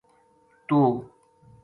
[0.67, 0.89] توہ